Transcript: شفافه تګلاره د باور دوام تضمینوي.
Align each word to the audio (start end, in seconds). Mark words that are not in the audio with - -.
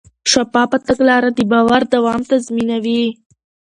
شفافه 0.31 0.77
تګلاره 0.87 1.29
د 1.37 1.39
باور 1.51 1.81
دوام 1.93 2.21
تضمینوي. 2.29 3.03